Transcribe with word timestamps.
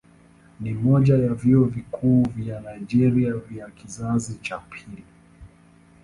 Ni 0.59 0.73
mmoja 0.73 1.17
ya 1.17 1.33
vyuo 1.33 1.65
vikuu 1.65 2.23
vya 2.35 2.59
Nigeria 2.59 3.33
vya 3.33 3.69
kizazi 3.69 4.35
cha 4.35 4.59
pili. 4.59 5.03